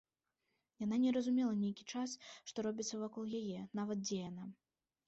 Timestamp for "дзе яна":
4.07-4.53